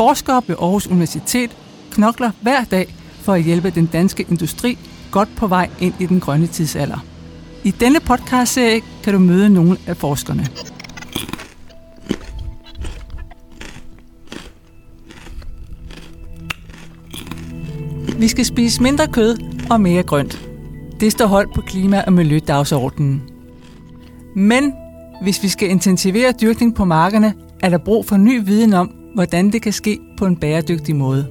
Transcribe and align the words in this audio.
forskere 0.00 0.42
ved 0.46 0.56
Aarhus 0.60 0.86
Universitet 0.86 1.56
knokler 1.90 2.30
hver 2.40 2.64
dag 2.64 2.94
for 3.22 3.32
at 3.32 3.42
hjælpe 3.42 3.70
den 3.70 3.86
danske 3.86 4.26
industri 4.30 4.78
godt 5.10 5.28
på 5.36 5.46
vej 5.46 5.70
ind 5.80 5.94
i 6.00 6.06
den 6.06 6.20
grønne 6.20 6.46
tidsalder. 6.46 7.04
I 7.64 7.70
denne 7.70 8.00
podcastserie 8.00 8.80
kan 9.04 9.12
du 9.12 9.18
møde 9.18 9.50
nogle 9.50 9.76
af 9.86 9.96
forskerne. 9.96 10.46
Vi 18.18 18.28
skal 18.28 18.44
spise 18.44 18.82
mindre 18.82 19.06
kød 19.06 19.38
og 19.70 19.80
mere 19.80 20.02
grønt. 20.02 20.48
Det 21.00 21.12
står 21.12 21.26
holdt 21.26 21.54
på 21.54 21.60
klima- 21.60 22.04
og 22.06 22.12
miljødagsordenen. 22.12 23.22
Men 24.36 24.72
hvis 25.22 25.42
vi 25.42 25.48
skal 25.48 25.70
intensivere 25.70 26.32
dyrkning 26.40 26.74
på 26.74 26.84
markerne, 26.84 27.34
er 27.62 27.68
der 27.68 27.78
brug 27.78 28.06
for 28.06 28.16
ny 28.16 28.44
viden 28.44 28.72
om, 28.72 28.99
hvordan 29.20 29.50
det 29.52 29.62
kan 29.62 29.72
ske 29.72 30.00
på 30.16 30.26
en 30.26 30.36
bæredygtig 30.36 30.96
måde. 30.96 31.28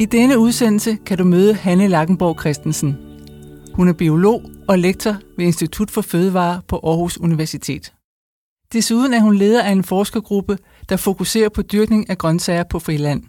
I 0.00 0.04
denne 0.04 0.38
udsendelse 0.38 0.98
kan 1.06 1.18
du 1.18 1.24
møde 1.24 1.54
Hanne 1.54 1.88
Lackenborg 1.88 2.40
Christensen. 2.40 2.96
Hun 3.74 3.88
er 3.88 3.92
biolog 3.92 4.42
og 4.68 4.78
lektor 4.78 5.16
ved 5.36 5.46
Institut 5.46 5.90
for 5.90 6.00
Fødevare 6.00 6.60
på 6.68 6.80
Aarhus 6.84 7.18
Universitet. 7.18 7.92
Desuden 8.72 9.14
er 9.14 9.20
hun 9.20 9.36
leder 9.36 9.62
af 9.62 9.70
en 9.70 9.84
forskergruppe, 9.84 10.58
der 10.88 10.96
fokuserer 10.96 11.48
på 11.48 11.62
dyrkning 11.62 12.10
af 12.10 12.18
grøntsager 12.18 12.64
på 12.70 12.78
friland. 12.78 13.22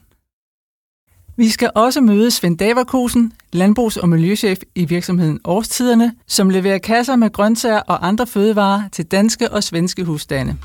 Vi 1.37 1.49
skal 1.49 1.71
også 1.75 2.01
møde 2.01 2.31
Svend 2.31 2.57
Daverkosen, 2.57 3.33
landbrugs- 3.53 3.97
og 3.97 4.09
miljøchef 4.09 4.59
i 4.75 4.85
virksomheden 4.85 5.39
Årstiderne, 5.43 6.13
som 6.27 6.49
leverer 6.49 6.77
kasser 6.77 7.15
med 7.15 7.31
grøntsager 7.31 7.79
og 7.79 8.07
andre 8.07 8.27
fødevarer 8.27 8.89
til 8.91 9.05
danske 9.05 9.51
og 9.51 9.63
svenske 9.63 10.03
husstande. 10.03 10.57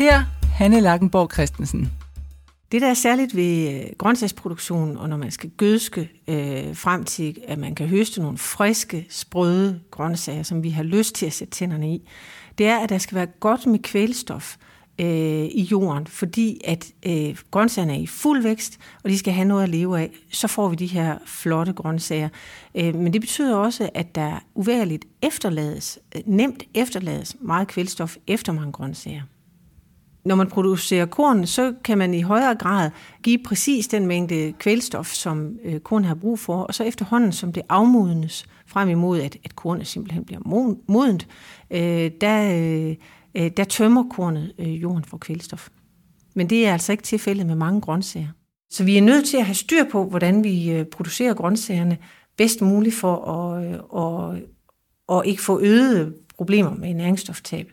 Her 0.00 0.22
Hanne 0.52 0.80
Lackenborg 0.80 1.32
Christensen. 1.32 1.92
Det, 2.72 2.82
der 2.82 2.88
er 2.88 2.94
særligt 2.94 3.36
ved 3.36 3.42
øh, 3.44 3.80
grøntsagsproduktionen, 3.98 3.98
grøntsagsproduktion, 3.98 4.96
og 4.96 5.08
når 5.08 5.16
man 5.16 5.30
skal 5.30 5.50
gødske 5.50 6.10
øh, 6.28 6.76
frem 6.76 7.04
til, 7.04 7.36
at 7.48 7.58
man 7.58 7.74
kan 7.74 7.86
høste 7.86 8.20
nogle 8.20 8.38
friske, 8.38 9.06
sprøde 9.10 9.80
grøntsager, 9.90 10.42
som 10.42 10.62
vi 10.62 10.70
har 10.70 10.82
lyst 10.82 11.14
til 11.14 11.26
at 11.26 11.32
sætte 11.32 11.54
tænderne 11.54 11.94
i, 11.94 12.08
det 12.58 12.66
er, 12.66 12.78
at 12.78 12.88
der 12.88 12.98
skal 12.98 13.16
være 13.16 13.26
godt 13.26 13.66
med 13.66 13.78
kvælstof 13.78 14.56
øh, 15.00 15.44
i 15.44 15.62
jorden, 15.62 16.06
fordi 16.06 16.60
at 16.64 16.86
øh, 17.06 17.36
grøntsagerne 17.50 17.94
er 17.94 17.98
i 17.98 18.06
fuld 18.06 18.42
vækst, 18.42 18.78
og 19.04 19.10
de 19.10 19.18
skal 19.18 19.32
have 19.32 19.48
noget 19.48 19.62
at 19.62 19.68
leve 19.68 20.00
af. 20.00 20.10
Så 20.30 20.48
får 20.48 20.68
vi 20.68 20.76
de 20.76 20.86
her 20.86 21.18
flotte 21.26 21.72
grøntsager. 21.72 22.28
Øh, 22.74 22.94
men 22.94 23.12
det 23.12 23.20
betyder 23.20 23.56
også, 23.56 23.90
at 23.94 24.14
der 24.14 24.44
uværligt 24.54 25.04
efterlades, 25.22 25.98
øh, 26.16 26.22
nemt 26.26 26.62
efterlades 26.74 27.36
meget 27.40 27.68
kvælstof 27.68 28.16
efter 28.26 28.52
mange 28.52 28.72
grøntsager. 28.72 29.22
Når 30.24 30.34
man 30.34 30.46
producerer 30.46 31.06
korn, 31.06 31.46
så 31.46 31.74
kan 31.84 31.98
man 31.98 32.14
i 32.14 32.20
højere 32.20 32.54
grad 32.54 32.90
give 33.22 33.38
præcis 33.44 33.88
den 33.88 34.06
mængde 34.06 34.52
kvælstof, 34.58 35.06
som 35.06 35.58
øh, 35.64 35.80
korn 35.80 36.04
har 36.04 36.14
brug 36.14 36.38
for, 36.38 36.62
og 36.62 36.74
så 36.74 36.84
efterhånden, 36.84 37.32
som 37.32 37.52
det 37.52 37.62
afmodnes 37.68 38.46
frem 38.66 38.88
imod, 38.88 39.20
at, 39.20 39.36
at 39.44 39.56
kornet 39.56 39.86
simpelthen 39.86 40.24
bliver 40.24 40.40
modent, 40.88 41.28
øh, 41.70 42.10
der, 42.20 42.52
øh, 42.54 42.96
øh, 43.34 43.50
der 43.56 43.64
tømmer 43.64 44.04
kornet 44.10 44.52
øh, 44.58 44.82
jorden 44.82 45.04
for 45.04 45.18
kvælstof. 45.18 45.68
Men 46.34 46.50
det 46.50 46.66
er 46.66 46.72
altså 46.72 46.92
ikke 46.92 47.04
tilfældet 47.04 47.46
med 47.46 47.54
mange 47.54 47.80
grøntsager. 47.80 48.28
Så 48.70 48.84
vi 48.84 48.96
er 48.96 49.02
nødt 49.02 49.26
til 49.26 49.36
at 49.36 49.44
have 49.44 49.54
styr 49.54 49.84
på, 49.92 50.04
hvordan 50.04 50.44
vi 50.44 50.70
øh, 50.70 50.84
producerer 50.86 51.34
grøntsagerne 51.34 51.98
bedst 52.36 52.62
muligt 52.62 52.94
for 52.94 53.16
at, 53.16 53.80
og, 53.88 54.36
at, 54.36 55.18
at 55.18 55.26
ikke 55.26 55.42
få 55.42 55.60
øgede 55.60 56.14
problemer 56.36 56.74
med 56.74 56.94
næringsstoftab. 56.94 57.70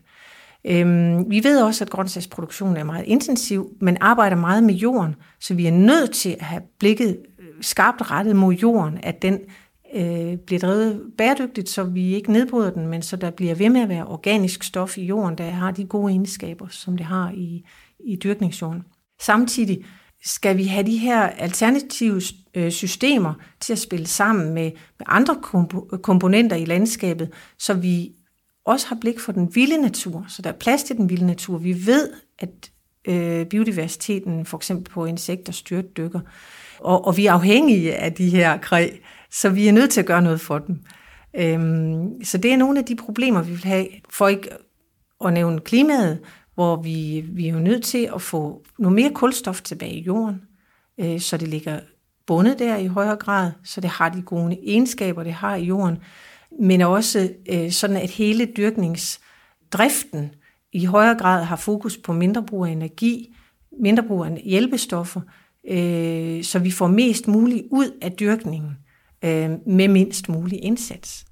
Øhm, 0.67 1.29
vi 1.29 1.43
ved 1.43 1.61
også, 1.61 1.83
at 1.83 1.89
grøntsagsproduktionen 1.89 2.77
er 2.77 2.83
meget 2.83 3.05
intensiv, 3.05 3.69
men 3.81 3.97
arbejder 4.01 4.35
meget 4.35 4.63
med 4.63 4.73
jorden, 4.73 5.15
så 5.39 5.53
vi 5.53 5.65
er 5.65 5.71
nødt 5.71 6.11
til 6.11 6.29
at 6.39 6.45
have 6.45 6.61
blikket 6.79 7.17
øh, 7.39 7.45
skarpt 7.61 8.11
rettet 8.11 8.35
mod 8.35 8.53
jorden, 8.53 8.99
at 9.03 9.21
den 9.21 9.39
øh, 9.95 10.37
bliver 10.37 10.59
drevet 10.59 11.01
bæredygtigt, 11.17 11.69
så 11.69 11.83
vi 11.83 12.15
ikke 12.15 12.31
nedbryder 12.31 12.71
den, 12.71 12.87
men 12.87 13.01
så 13.01 13.15
der 13.15 13.31
bliver 13.31 13.55
ved 13.55 13.69
med 13.69 13.81
at 13.81 13.89
være 13.89 14.05
organisk 14.05 14.63
stof 14.63 14.97
i 14.97 15.05
jorden, 15.05 15.37
der 15.37 15.49
har 15.49 15.71
de 15.71 15.85
gode 15.85 16.11
egenskaber, 16.11 16.67
som 16.69 16.97
det 16.97 17.05
har 17.05 17.31
i, 17.31 17.65
i 17.99 18.15
dyrkningsjorden. 18.15 18.83
Samtidig 19.21 19.85
skal 20.25 20.57
vi 20.57 20.63
have 20.63 20.85
de 20.85 20.97
her 20.97 21.21
alternative 21.21 22.21
øh, 22.55 22.71
systemer 22.71 23.33
til 23.59 23.73
at 23.73 23.79
spille 23.79 24.07
sammen 24.07 24.53
med, 24.53 24.71
med 24.99 25.05
andre 25.05 25.35
komponenter 26.03 26.55
i 26.55 26.65
landskabet, 26.65 27.29
så 27.59 27.73
vi 27.73 28.11
også 28.67 28.87
har 28.87 28.97
blik 29.01 29.19
for 29.19 29.31
den 29.31 29.55
vilde 29.55 29.81
natur, 29.81 30.25
så 30.27 30.41
der 30.41 30.49
er 30.49 30.53
plads 30.53 30.83
til 30.83 30.97
den 30.97 31.09
vilde 31.09 31.25
natur. 31.25 31.57
Vi 31.57 31.85
ved, 31.85 32.09
at 32.39 32.71
øh, 33.07 33.45
biodiversiteten, 33.45 34.45
for 34.45 34.57
eksempel 34.57 34.93
på 34.93 35.05
insekter, 35.05 35.53
styrt 35.53 35.97
dykker, 35.97 36.19
og, 36.79 37.05
og 37.05 37.17
vi 37.17 37.25
er 37.25 37.33
afhængige 37.33 37.95
af 37.95 38.13
de 38.13 38.29
her 38.29 38.57
kræ, 38.57 38.89
så 39.31 39.49
vi 39.49 39.67
er 39.67 39.71
nødt 39.71 39.89
til 39.89 39.99
at 39.99 40.05
gøre 40.05 40.21
noget 40.21 40.41
for 40.41 40.57
dem. 40.59 40.79
Øhm, 41.35 42.23
så 42.23 42.37
det 42.37 42.53
er 42.53 42.57
nogle 42.57 42.79
af 42.79 42.85
de 42.85 42.95
problemer, 42.95 43.41
vi 43.41 43.51
vil 43.51 43.65
have, 43.65 43.87
for 44.09 44.27
ikke 44.27 44.49
at 45.25 45.33
nævne 45.33 45.59
klimaet, 45.59 46.19
hvor 46.55 46.75
vi, 46.81 47.25
vi 47.27 47.47
er 47.47 47.53
jo 47.53 47.59
nødt 47.59 47.83
til 47.83 48.09
at 48.15 48.21
få 48.21 48.63
noget 48.79 48.95
mere 48.95 49.11
kulstof 49.13 49.61
tilbage 49.61 49.93
i 49.93 50.03
jorden, 50.03 50.41
øh, 50.99 51.19
så 51.19 51.37
det 51.37 51.47
ligger 51.47 51.79
bundet 52.27 52.59
der 52.59 52.77
i 52.77 52.87
højere 52.87 53.15
grad, 53.15 53.51
så 53.63 53.81
det 53.81 53.89
har 53.89 54.09
de 54.09 54.21
gode 54.21 54.57
egenskaber, 54.63 55.23
det 55.23 55.33
har 55.33 55.55
i 55.55 55.63
jorden, 55.63 55.97
men 56.59 56.81
også 56.81 57.29
øh, 57.49 57.71
sådan, 57.71 57.97
at 57.97 58.09
hele 58.09 58.45
dyrkningsdriften 58.57 60.31
i 60.73 60.85
højere 60.85 61.17
grad 61.17 61.43
har 61.43 61.55
fokus 61.55 61.97
på 61.97 62.13
mindre 62.13 62.43
brug 62.43 62.65
af 62.65 62.71
energi, 62.71 63.35
mindre 63.81 64.03
brug 64.03 64.25
af 64.25 64.41
hjælpestoffer, 64.45 65.21
øh, 65.67 66.43
så 66.43 66.59
vi 66.59 66.71
får 66.71 66.87
mest 66.87 67.27
muligt 67.27 67.65
ud 67.71 67.97
af 68.01 68.11
dyrkningen 68.11 68.71
øh, 69.25 69.51
med 69.67 69.87
mindst 69.87 70.29
mulig 70.29 70.63
indsats. 70.63 71.25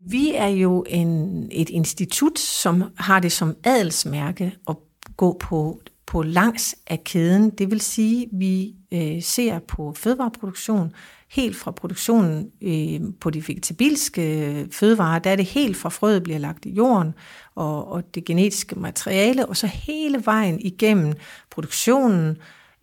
Vi 0.00 0.34
er 0.34 0.48
jo 0.48 0.84
en, 0.88 1.48
et 1.52 1.68
institut, 1.68 2.38
som 2.38 2.84
har 2.96 3.20
det 3.20 3.32
som 3.32 3.56
adelsmærke 3.64 4.56
at 4.68 4.76
gå 5.16 5.36
på, 5.40 5.80
på 6.10 6.22
langs 6.22 6.76
af 6.86 7.04
kæden. 7.04 7.50
Det 7.50 7.70
vil 7.70 7.80
sige, 7.80 8.22
at 8.22 8.28
vi 8.32 8.74
øh, 8.92 9.22
ser 9.22 9.58
på 9.58 9.94
fødevareproduktion 9.96 10.92
helt 11.30 11.56
fra 11.56 11.70
produktionen 11.70 12.50
øh, 12.62 13.00
på 13.20 13.30
de 13.30 13.48
vegetabilske 13.48 14.46
øh, 14.46 14.66
fødevarer, 14.72 15.18
der 15.18 15.30
er 15.30 15.36
det 15.36 15.44
helt 15.44 15.76
fra 15.76 15.88
frøet 15.88 16.22
bliver 16.22 16.38
lagt 16.38 16.66
i 16.66 16.70
jorden, 16.70 17.14
og, 17.54 17.92
og 17.92 18.14
det 18.14 18.24
genetiske 18.24 18.78
materiale, 18.78 19.46
og 19.46 19.56
så 19.56 19.66
hele 19.66 20.22
vejen 20.24 20.60
igennem 20.60 21.12
produktionen, 21.50 22.36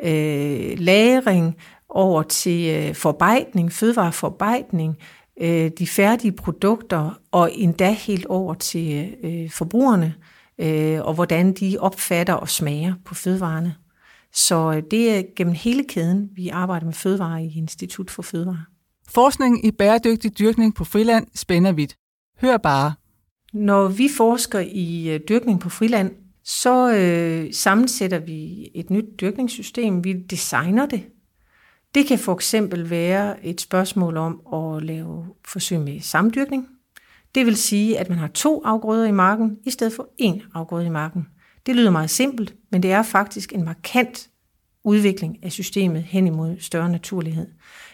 øh, 0.03 0.79
lagring, 0.79 1.55
over 1.89 2.23
til 2.23 2.69
øh, 2.69 2.95
forarbejdning, 2.95 3.71
fødevareforarbejdning, 3.71 4.97
øh, 5.41 5.71
de 5.79 5.87
færdige 5.87 6.31
produkter, 6.31 7.19
og 7.31 7.51
endda 7.53 7.91
helt 7.91 8.25
over 8.25 8.53
til 8.53 9.15
øh, 9.23 9.49
forbrugerne, 9.49 10.15
øh, 10.17 10.36
og 11.03 11.13
hvordan 11.13 11.53
de 11.53 11.77
opfatter 11.79 12.33
og 12.33 12.49
smager 12.49 12.93
på 13.05 13.15
fødevarene. 13.15 13.75
Så 14.33 14.73
øh, 14.73 14.83
det 14.91 15.17
er 15.17 15.23
gennem 15.35 15.53
hele 15.53 15.83
kæden, 15.83 16.29
vi 16.35 16.49
arbejder 16.49 16.85
med 16.85 16.93
fødevare 16.93 17.43
i 17.43 17.57
Institut 17.57 18.11
for 18.11 18.21
Fødevare. 18.21 18.65
Forskning 19.09 19.65
i 19.65 19.71
bæredygtig 19.71 20.39
dyrkning 20.39 20.75
på 20.75 20.83
friland 20.83 21.27
spænder 21.35 21.71
vidt. 21.71 21.97
Hør 22.41 22.57
bare. 22.57 22.93
Når 23.53 23.87
vi 23.87 24.09
forsker 24.17 24.59
i 24.59 25.09
øh, 25.09 25.19
dyrkning 25.29 25.59
på 25.59 25.69
friland, 25.69 26.11
så 26.43 26.93
øh, 26.93 27.53
sammensætter 27.53 28.19
vi 28.19 28.69
et 28.75 28.89
nyt 28.89 29.05
dyrkningssystem. 29.21 30.03
Vi 30.03 30.13
designer 30.13 30.85
det. 30.85 31.03
Det 31.95 32.05
kan 32.05 32.19
for 32.19 32.33
eksempel 32.33 32.89
være 32.89 33.45
et 33.45 33.61
spørgsmål 33.61 34.17
om 34.17 34.41
at 34.53 34.83
lave 34.83 35.25
forsøg 35.45 35.79
med 35.79 35.99
samdyrkning. 35.99 36.67
Det 37.37 37.45
vil 37.45 37.57
sige, 37.57 37.99
at 37.99 38.09
man 38.09 38.17
har 38.17 38.27
to 38.27 38.61
afgrøder 38.65 39.05
i 39.05 39.11
marken, 39.11 39.57
i 39.65 39.69
stedet 39.69 39.93
for 39.93 40.09
én 40.21 40.41
afgrøde 40.53 40.85
i 40.85 40.89
marken. 40.89 41.27
Det 41.65 41.75
lyder 41.75 41.91
meget 41.91 42.09
simpelt, 42.09 42.55
men 42.71 42.83
det 42.83 42.91
er 42.91 43.03
faktisk 43.03 43.53
en 43.53 43.65
markant 43.65 44.29
udvikling 44.83 45.37
af 45.43 45.51
systemet 45.51 46.03
hen 46.03 46.27
imod 46.27 46.55
større 46.59 46.89
naturlighed. 46.89 47.47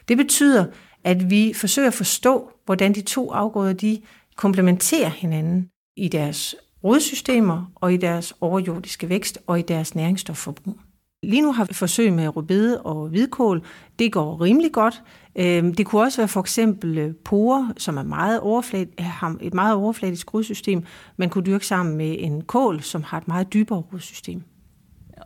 Det 0.07 0.17
betyder, 0.17 0.65
at 1.03 1.29
vi 1.29 1.53
forsøger 1.53 1.87
at 1.87 1.93
forstå, 1.93 2.51
hvordan 2.65 2.95
de 2.95 3.01
to 3.01 3.31
afgrøder 3.31 3.73
de 3.73 4.01
komplementerer 4.35 5.09
hinanden 5.09 5.69
i 5.97 6.07
deres 6.07 6.55
rodsystemer 6.83 7.71
og 7.75 7.93
i 7.93 7.97
deres 7.97 8.33
overjordiske 8.41 9.09
vækst 9.09 9.39
og 9.47 9.59
i 9.59 9.61
deres 9.61 9.95
næringsstofforbrug. 9.95 10.79
Lige 11.23 11.41
nu 11.41 11.51
har 11.51 11.65
vi 11.65 11.73
forsøg 11.73 12.13
med 12.13 12.35
rødbede 12.35 12.81
og 12.81 13.07
hvidkål. 13.07 13.65
Det 13.99 14.11
går 14.11 14.41
rimelig 14.41 14.71
godt. 14.71 15.03
Øhm, 15.35 15.75
det 15.75 15.85
kunne 15.85 16.01
også 16.01 16.21
være 16.21 16.27
for 16.27 16.39
eksempel 16.39 16.97
øh, 16.97 17.13
porer, 17.25 17.73
som 17.77 17.97
er 17.97 18.03
meget 18.03 18.39
overflad, 18.39 18.85
har 18.99 19.35
et 19.41 19.53
meget 19.53 19.75
overfladisk 19.75 20.33
rodsystem, 20.33 20.83
man 21.17 21.29
kunne 21.29 21.45
dyrke 21.45 21.67
sammen 21.67 21.97
med 21.97 22.15
en 22.19 22.41
kål, 22.41 22.81
som 22.81 23.03
har 23.03 23.17
et 23.17 23.27
meget 23.27 23.53
dybere 23.53 23.79
rodsystem. 23.93 24.41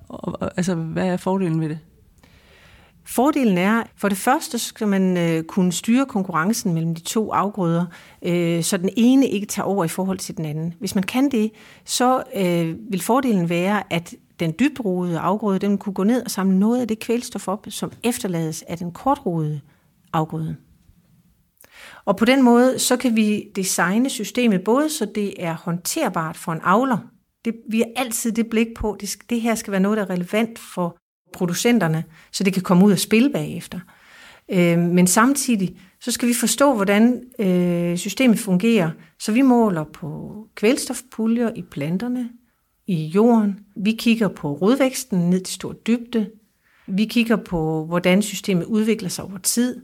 Og, 0.09 0.51
altså, 0.57 0.75
hvad 0.75 1.07
er 1.07 1.17
fordelen 1.17 1.61
ved 1.61 1.69
det? 1.69 1.79
Fordelen 3.05 3.57
er, 3.57 3.83
for 3.95 4.09
det 4.09 4.17
første 4.17 4.59
skal 4.59 4.87
man 4.87 5.17
øh, 5.17 5.43
kunne 5.43 5.71
styre 5.71 6.05
konkurrencen 6.05 6.73
mellem 6.73 6.95
de 6.95 7.01
to 7.01 7.31
afgrøder, 7.31 7.85
øh, 8.21 8.63
så 8.63 8.77
den 8.77 8.89
ene 8.97 9.27
ikke 9.27 9.47
tager 9.47 9.65
over 9.65 9.85
i 9.85 9.87
forhold 9.87 10.17
til 10.17 10.37
den 10.37 10.45
anden. 10.45 10.73
Hvis 10.79 10.95
man 10.95 11.03
kan 11.03 11.31
det, 11.31 11.51
så 11.85 12.23
øh, 12.35 12.75
vil 12.91 13.01
fordelen 13.01 13.49
være, 13.49 13.93
at 13.93 14.15
den 14.39 14.53
dybrodede 14.59 15.19
afgrøde, 15.19 15.59
den 15.59 15.77
kunne 15.77 15.93
gå 15.93 16.03
ned 16.03 16.23
og 16.25 16.31
samle 16.31 16.59
noget 16.59 16.81
af 16.81 16.87
det 16.87 16.99
kvælstof 16.99 17.47
op, 17.47 17.67
som 17.69 17.91
efterlades 18.03 18.61
af 18.67 18.77
den 18.77 18.91
kortrodede 18.91 19.61
afgrøde. 20.13 20.55
Og 22.05 22.17
på 22.17 22.25
den 22.25 22.43
måde, 22.43 22.79
så 22.79 22.97
kan 22.97 23.15
vi 23.15 23.43
designe 23.55 24.09
systemet 24.09 24.63
både 24.63 24.89
så 24.89 25.07
det 25.15 25.43
er 25.43 25.53
håndterbart 25.53 26.37
for 26.37 26.51
en 26.51 26.59
avler. 26.63 26.97
Det, 27.45 27.55
vi 27.69 27.77
har 27.77 27.87
altid 27.95 28.31
det 28.31 28.47
blik 28.49 28.67
på, 28.75 28.97
det, 28.99 29.17
det 29.29 29.41
her 29.41 29.55
skal 29.55 29.71
være 29.71 29.81
noget, 29.81 29.97
der 29.97 30.03
er 30.03 30.09
relevant 30.09 30.59
for 30.59 30.97
producenterne, 31.33 32.03
så 32.31 32.43
det 32.43 32.53
kan 32.53 32.63
komme 32.63 32.85
ud 32.85 32.91
og 32.91 32.99
spille 32.99 33.29
bagefter. 33.29 33.79
Øh, 34.51 34.79
men 34.79 35.07
samtidig, 35.07 35.77
så 36.01 36.11
skal 36.11 36.29
vi 36.29 36.33
forstå, 36.33 36.73
hvordan 36.73 37.23
øh, 37.39 37.97
systemet 37.97 38.39
fungerer, 38.39 38.91
så 39.19 39.31
vi 39.31 39.41
måler 39.41 39.83
på 39.83 40.33
kvælstofpuljer 40.55 41.51
i 41.55 41.61
planterne, 41.61 42.29
i 42.87 43.05
jorden. 43.05 43.59
Vi 43.75 43.91
kigger 43.91 44.27
på 44.27 44.53
rodvæksten 44.53 45.29
ned 45.29 45.41
til 45.41 45.55
stor 45.55 45.73
dybde. 45.73 46.29
Vi 46.87 47.05
kigger 47.05 47.35
på, 47.35 47.85
hvordan 47.85 48.21
systemet 48.21 48.65
udvikler 48.65 49.09
sig 49.09 49.25
over 49.25 49.37
tid. 49.37 49.81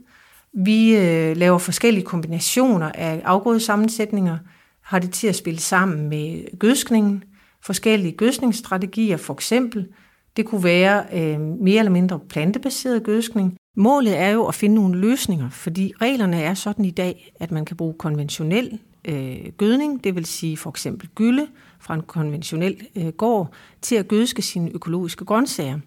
Vi 0.52 0.96
øh, 0.96 1.36
laver 1.36 1.58
forskellige 1.58 2.04
kombinationer 2.04 2.92
af 2.94 3.22
afgrødesammensætninger, 3.24 4.38
har 4.82 4.98
det 4.98 5.10
til 5.10 5.26
at 5.26 5.36
spille 5.36 5.60
sammen 5.60 6.08
med 6.08 6.58
gødskningen, 6.58 7.24
forskellige 7.62 8.12
gødskningsstrategier 8.12 9.16
for 9.16 9.34
eksempel. 9.34 9.88
Det 10.36 10.46
kunne 10.46 10.64
være 10.64 11.04
øh, 11.12 11.40
mere 11.40 11.78
eller 11.78 11.92
mindre 11.92 12.20
plantebaseret 12.28 13.02
gødskning. 13.02 13.56
Målet 13.76 14.18
er 14.18 14.30
jo 14.30 14.44
at 14.44 14.54
finde 14.54 14.74
nogle 14.74 14.98
løsninger, 14.98 15.50
fordi 15.50 15.92
reglerne 16.00 16.42
er 16.42 16.54
sådan 16.54 16.84
i 16.84 16.90
dag, 16.90 17.32
at 17.40 17.50
man 17.50 17.64
kan 17.64 17.76
bruge 17.76 17.94
konventionel 17.98 18.78
øh, 19.04 19.36
gødning, 19.56 20.04
det 20.04 20.14
vil 20.14 20.26
sige 20.26 20.56
for 20.56 20.70
eksempel 20.70 21.08
gylde 21.14 21.46
fra 21.84 21.94
en 21.94 22.02
konventionel 22.02 22.86
øh, 22.96 23.08
gård, 23.08 23.52
til 23.82 23.96
at 23.96 24.08
gødske 24.08 24.42
sine 24.42 24.70
økologiske 24.74 25.24
grøntsager. 25.24 25.78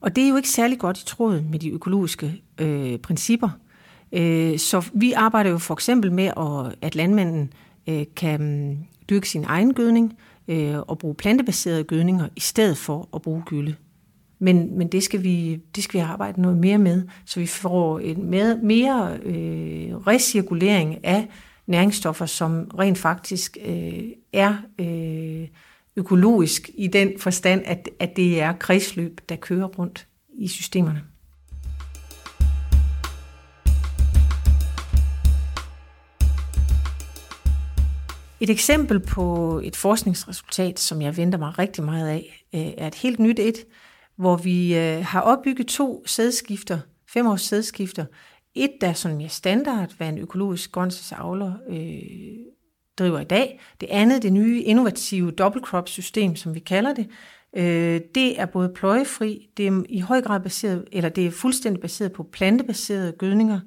Og 0.00 0.16
det 0.16 0.24
er 0.24 0.28
jo 0.28 0.36
ikke 0.36 0.48
særlig 0.48 0.78
godt 0.78 0.98
i 0.98 1.04
tråd 1.04 1.40
med 1.40 1.58
de 1.58 1.70
økologiske 1.70 2.42
øh, 2.58 2.98
principper. 2.98 3.48
Øh, 4.12 4.58
så 4.58 4.90
vi 4.94 5.12
arbejder 5.12 5.50
jo 5.50 5.58
for 5.58 5.74
eksempel 5.74 6.12
med, 6.12 6.24
at 6.36 6.76
at 6.82 6.94
landmanden 6.94 7.52
øh, 7.88 8.04
kan 8.16 8.40
mm, 8.40 8.76
dyrke 9.10 9.28
sin 9.28 9.44
egen 9.44 9.74
gødning 9.74 10.16
øh, 10.48 10.78
og 10.78 10.98
bruge 10.98 11.14
plantebaserede 11.14 11.84
gødninger 11.84 12.28
i 12.36 12.40
stedet 12.40 12.76
for 12.76 13.08
at 13.14 13.22
bruge 13.22 13.42
gylde. 13.46 13.74
Men, 14.38 14.78
men 14.78 14.88
det, 14.88 15.02
skal 15.02 15.22
vi, 15.22 15.60
det 15.74 15.84
skal 15.84 16.00
vi 16.00 16.04
arbejde 16.04 16.40
noget 16.40 16.58
mere 16.58 16.78
med, 16.78 17.02
så 17.24 17.40
vi 17.40 17.46
får 17.46 17.98
en 17.98 18.30
mere, 18.30 18.58
mere 18.62 19.18
øh, 19.22 19.96
recirkulering 19.96 21.04
af 21.04 21.28
næringsstoffer, 21.70 22.26
som 22.26 22.70
rent 22.78 22.98
faktisk 22.98 23.58
øh, 23.64 24.02
er 24.32 24.56
øh, 24.80 25.48
økologisk 25.96 26.70
i 26.74 26.86
den 26.86 27.18
forstand, 27.18 27.62
at, 27.64 27.88
at 27.98 28.16
det 28.16 28.40
er 28.40 28.52
kredsløb, 28.52 29.20
der 29.28 29.36
kører 29.36 29.66
rundt 29.66 30.06
i 30.38 30.48
systemerne. 30.48 31.02
Et 38.40 38.50
eksempel 38.50 39.00
på 39.00 39.60
et 39.64 39.76
forskningsresultat, 39.76 40.80
som 40.80 41.02
jeg 41.02 41.16
venter 41.16 41.38
mig 41.38 41.58
rigtig 41.58 41.84
meget 41.84 42.08
af, 42.08 42.44
øh, 42.54 42.60
er 42.78 42.86
et 42.86 42.94
helt 42.94 43.18
nyt 43.18 43.38
et, 43.38 43.64
hvor 44.16 44.36
vi 44.36 44.76
øh, 44.78 45.04
har 45.04 45.20
opbygget 45.20 45.66
to 45.66 46.02
sædskifter, 46.06 46.78
fem 47.08 47.26
års 47.26 47.42
sædskifter. 47.42 48.04
Et, 48.54 48.70
der 48.80 48.88
er 48.88 48.92
sådan 48.92 49.16
mere 49.16 49.28
standard, 49.28 49.96
hvad 49.96 50.08
en 50.08 50.18
økologisk 50.18 50.72
grøntsagsavler 50.72 51.52
øh, 51.68 52.38
driver 52.98 53.20
i 53.20 53.24
dag. 53.24 53.60
Det 53.80 53.88
andet, 53.90 54.22
det 54.22 54.32
nye 54.32 54.62
innovative 54.62 55.30
double 55.30 55.62
crop 55.62 55.88
system, 55.88 56.36
som 56.36 56.54
vi 56.54 56.60
kalder 56.60 56.94
det, 56.94 57.08
øh, 57.56 58.00
det 58.14 58.40
er 58.40 58.46
både 58.46 58.72
pløjefri, 58.74 59.48
det 59.56 59.66
er 59.66 59.82
i 59.88 60.00
høj 60.00 60.20
grad 60.20 60.40
baseret, 60.40 60.84
eller 60.92 61.08
det 61.08 61.26
er 61.26 61.30
fuldstændig 61.30 61.80
baseret 61.80 62.12
på 62.12 62.22
plantebaserede 62.22 63.12
gødninger, 63.12 63.60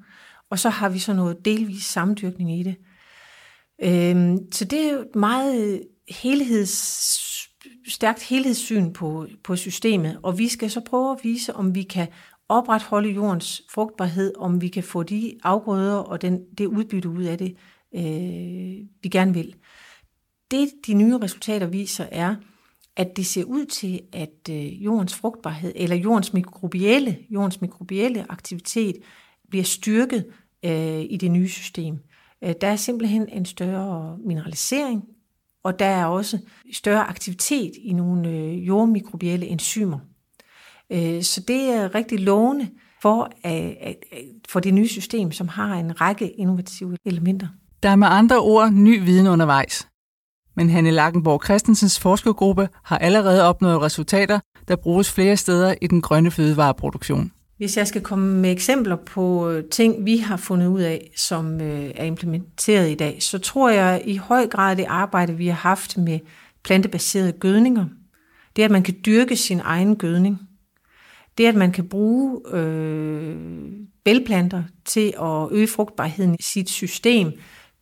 og 0.50 0.60
så 0.60 0.70
har 0.70 0.90
vi 0.90 1.00
så 1.00 1.14
noget 1.14 1.46
delvis 1.46 1.86
samdyrkning 1.86 2.60
i 2.60 2.64
det. 2.64 2.76
Øh, 3.84 4.38
så 4.52 4.66
det 4.66 4.86
er 4.86 4.94
jo 4.94 5.00
et 5.00 5.16
meget 5.16 5.84
helheds, 6.10 7.14
stærkt 7.88 8.24
helhedssyn 8.24 8.94
på, 8.94 9.28
på 9.44 9.56
systemet, 9.56 10.20
og 10.24 10.38
vi 10.40 10.48
skal 10.48 10.72
så 10.72 10.80
prøve 10.80 11.12
at 11.12 11.20
vise, 11.24 11.56
om 11.56 11.76
vi 11.76 11.84
kan 11.84 12.08
opretholde 12.58 13.10
jordens 13.10 13.62
frugtbarhed, 13.70 14.34
om 14.38 14.62
vi 14.62 14.68
kan 14.68 14.84
få 14.84 15.04
de 15.04 15.38
afgrøder 15.44 15.96
og 15.96 16.22
den, 16.22 16.46
det 16.58 16.66
udbytte 16.66 17.10
ud 17.10 17.24
af 17.24 17.38
det, 17.38 17.56
øh, 17.96 18.86
vi 19.04 19.10
gerne 19.12 19.34
vil. 19.34 19.56
Det 20.52 20.70
de 20.88 20.94
nye 20.94 21.18
resultater 21.18 21.68
viser 21.68 22.06
er, 22.12 22.36
at 22.96 23.18
det 23.18 23.26
ser 23.26 23.44
ud 23.44 23.66
til, 23.66 24.02
at 24.14 24.50
øh, 24.50 24.84
jordens 24.84 25.16
frugtbarhed, 25.16 25.72
eller 25.76 25.96
jordens 25.96 26.34
mikrobielle, 26.34 27.18
jordens 27.30 27.62
mikrobielle 27.62 28.32
aktivitet, 28.32 28.96
bliver 29.50 29.64
styrket 29.64 30.26
øh, 30.66 31.02
i 31.02 31.18
det 31.18 31.32
nye 31.32 31.50
system. 31.50 31.98
Øh, 32.44 32.54
der 32.62 32.68
er 32.68 32.76
simpelthen 32.76 33.30
en 33.30 33.46
større 33.46 34.18
mineralisering, 34.18 35.04
og 35.64 35.80
der 35.80 35.86
er 35.86 36.06
også 36.06 36.40
større 36.74 37.04
aktivitet 37.04 37.72
i 37.76 37.94
nogle 37.94 38.30
øh, 38.30 38.68
jordmikrobielle 38.68 39.46
enzymer. 39.46 40.00
Øh, 40.92 41.24
så 41.24 41.42
det 41.48 41.70
er 41.70 41.96
rigtig 41.96 42.20
lovende 42.20 42.70
for, 43.02 43.32
for 44.50 44.60
det 44.60 44.74
nye 44.74 44.88
system, 44.88 45.32
som 45.32 45.48
har 45.48 45.76
en 45.76 46.02
række 46.02 46.30
innovative 46.30 46.98
elementer. 47.06 47.48
Der 47.84 47.90
er 47.90 47.96
med 47.96 48.08
andre 48.12 48.40
ord 48.40 48.72
ny 48.72 49.04
viden 49.04 49.28
undervejs. 49.28 49.88
Men 50.56 50.70
Hanne 50.70 50.92
Lagenborg 50.92 51.44
Christensens 51.44 52.00
forskergruppe 52.00 52.70
har 52.84 52.98
allerede 52.98 53.44
opnået 53.44 53.82
resultater, 53.82 54.40
der 54.68 54.76
bruges 54.76 55.12
flere 55.12 55.38
steder 55.38 55.76
i 55.82 55.88
den 55.88 56.02
grønne 56.02 56.32
fødevareproduktion. 56.32 57.32
Hvis 57.58 57.78
jeg 57.78 57.88
skal 57.88 58.02
komme 58.02 58.42
med 58.42 58.52
eksempler 58.52 58.96
på 58.96 59.50
øh, 59.50 59.64
ting, 59.64 60.06
vi 60.06 60.18
har 60.18 60.38
fundet 60.38 60.68
ud 60.68 60.82
af, 60.82 61.12
som 61.18 61.62
øh, 61.62 61.92
er 61.96 62.04
implementeret 62.04 62.92
i 62.92 62.96
dag, 62.96 63.24
så 63.24 63.40
tror 63.40 63.70
jeg 63.70 64.02
i 64.06 64.18
høj 64.18 64.48
grad 64.48 64.76
det 64.76 64.86
arbejde, 64.88 65.38
vi 65.38 65.48
har 65.48 65.56
haft 65.56 65.98
med 65.98 66.20
plantebaserede 66.64 67.32
gødninger, 67.32 67.86
det 68.56 68.62
er, 68.62 68.66
at 68.66 68.72
man 68.72 68.84
kan 68.84 68.96
dyrke 69.06 69.36
sin 69.36 69.62
egen 69.64 69.96
gødning. 69.96 70.40
Det 71.38 71.46
at 71.46 71.56
man 71.56 71.72
kan 71.72 71.88
bruge 71.88 72.42
øh, 72.54 73.36
bælplanter 74.04 74.64
til 74.86 75.14
at 75.22 75.52
øge 75.52 75.68
frugtbarheden 75.68 76.36
i 76.40 76.44
sit 76.44 76.70
system 76.70 77.32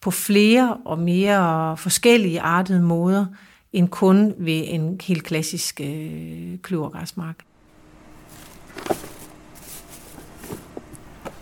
på 0.01 0.11
flere 0.11 0.77
og 0.85 0.99
mere 0.99 1.77
forskellige 1.77 2.41
artede 2.41 2.81
måder, 2.81 3.25
end 3.73 3.89
kun 3.89 4.33
ved 4.37 4.63
en 4.67 4.99
helt 5.03 5.23
klassisk 5.23 5.81
øh, 5.83 6.57
kløvergræsmark. 6.61 7.35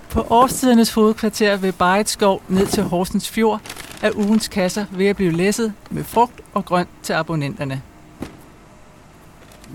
På 0.09 0.25
årstidernes 0.29 0.93
hovedkvarter 0.93 1.57
ved 1.57 1.73
Barret 1.73 2.09
Skov 2.09 2.41
ned 2.49 2.67
til 2.67 2.83
Horsens 2.83 3.29
Fjord 3.29 3.61
er 4.01 4.11
ugens 4.15 4.47
kasser 4.47 4.85
ved 4.91 5.05
at 5.05 5.15
blive 5.15 5.31
læsset 5.31 5.73
med 5.89 6.03
frugt 6.03 6.41
og 6.53 6.65
grønt 6.65 6.89
til 7.03 7.13
abonnenterne. 7.13 7.81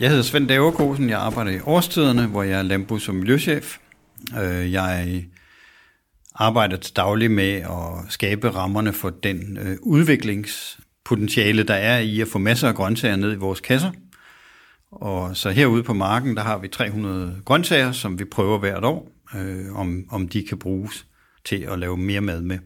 Jeg 0.01 0.09
hedder 0.09 0.23
Svend 0.23 0.49
Daverkosen, 0.49 1.09
jeg 1.09 1.19
arbejder 1.19 1.51
i 1.51 1.61
Årstiderne, 1.61 2.27
hvor 2.27 2.43
jeg 2.43 2.59
er 2.59 2.63
landbrugs- 2.63 3.09
og 3.09 3.15
miljøchef. 3.15 3.79
Øh, 4.43 4.73
jeg 4.73 5.25
arbejder 6.35 6.77
til 6.77 6.97
daglig 6.97 7.31
med 7.31 7.53
at 7.53 8.05
skabe 8.09 8.51
rammerne 8.51 8.93
for 8.93 9.11
den 9.11 9.59
øh, 9.59 9.77
udviklingspotentiale, 9.83 11.63
der 11.63 11.75
er 11.75 11.99
i 11.99 12.21
at 12.21 12.29
få 12.29 12.39
masser 12.39 12.69
af 12.69 12.75
grøntsager 12.75 13.17
ned 13.17 13.33
i 13.33 13.37
vores 13.37 13.61
kasser. 13.61 13.91
Og 14.91 15.37
så 15.37 15.51
herude 15.51 15.83
på 15.83 15.93
marken, 15.93 16.37
der 16.37 16.43
har 16.43 16.59
vi 16.59 16.69
300 16.69 17.37
grøntsager, 17.45 17.93
som 17.93 18.19
vi 18.19 18.25
prøver 18.25 18.59
hvert 18.59 18.85
år 18.85 19.09
øh, 19.37 19.77
om, 19.77 20.05
om 20.11 20.29
de 20.29 20.47
kan 20.49 20.59
bruges 20.59 21.07
til 21.45 21.57
at 21.57 21.79
lave 21.79 21.97
mere 21.97 22.21
mad 22.21 22.41
med. 22.41 22.59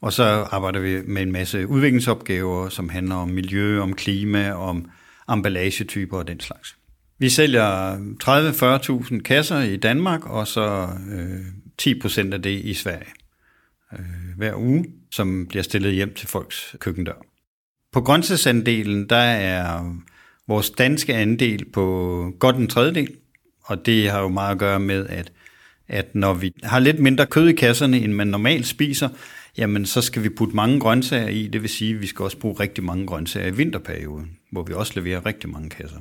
Og 0.00 0.12
så 0.12 0.24
arbejder 0.50 0.80
vi 0.80 1.00
med 1.06 1.22
en 1.22 1.32
masse 1.32 1.68
udviklingsopgaver, 1.68 2.68
som 2.68 2.88
handler 2.88 3.14
om 3.14 3.28
miljø, 3.28 3.80
om 3.80 3.94
klima, 3.94 4.52
om 4.52 4.86
emballagetyper 5.30 6.18
og 6.18 6.28
den 6.28 6.40
slags. 6.40 6.76
Vi 7.18 7.28
sælger 7.28 7.96
30-40.000 8.24 9.22
kasser 9.22 9.60
i 9.60 9.76
Danmark, 9.76 10.26
og 10.26 10.46
så 10.46 10.88
øh, 11.12 11.40
10% 11.82 12.32
af 12.32 12.42
det 12.42 12.64
i 12.64 12.74
Sverige 12.74 13.10
øh, 13.92 13.98
hver 14.36 14.54
uge, 14.56 14.84
som 15.10 15.46
bliver 15.48 15.62
stillet 15.62 15.94
hjem 15.94 16.14
til 16.14 16.28
folks 16.28 16.76
køkkendør. 16.78 17.26
På 17.92 18.00
grøntsagsandelen, 18.00 19.08
der 19.08 19.16
er 19.16 19.96
vores 20.48 20.70
danske 20.70 21.14
andel 21.14 21.64
på 21.72 22.32
godt 22.38 22.56
en 22.56 22.68
tredjedel, 22.68 23.08
og 23.64 23.86
det 23.86 24.10
har 24.10 24.20
jo 24.20 24.28
meget 24.28 24.52
at 24.52 24.58
gøre 24.58 24.80
med, 24.80 25.06
at 25.06 25.32
at 25.88 26.14
når 26.14 26.34
vi 26.34 26.52
har 26.62 26.78
lidt 26.78 26.98
mindre 26.98 27.26
kød 27.26 27.48
i 27.48 27.52
kasserne, 27.52 28.00
end 28.00 28.12
man 28.12 28.26
normalt 28.26 28.66
spiser, 28.66 29.08
jamen 29.58 29.86
så 29.86 30.00
skal 30.00 30.22
vi 30.22 30.28
putte 30.28 30.56
mange 30.56 30.80
grøntsager 30.80 31.28
i. 31.28 31.46
Det 31.46 31.62
vil 31.62 31.70
sige, 31.70 31.94
at 31.94 32.00
vi 32.00 32.06
skal 32.06 32.22
også 32.22 32.38
bruge 32.38 32.60
rigtig 32.60 32.84
mange 32.84 33.06
grøntsager 33.06 33.46
i 33.46 33.56
vinterperioden, 33.56 34.30
hvor 34.52 34.62
vi 34.62 34.72
også 34.72 34.92
leverer 34.96 35.26
rigtig 35.26 35.50
mange 35.50 35.70
kasser. 35.70 36.00